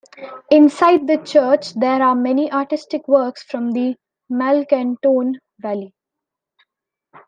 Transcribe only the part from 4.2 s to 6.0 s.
Malcantone valley.